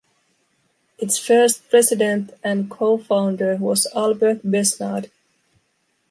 Its 0.97 1.19
first 1.19 1.69
president 1.69 2.31
and 2.43 2.71
co-founder 2.71 3.57
was 3.57 3.85
Albert 3.95 4.39
Besnard. 4.43 5.11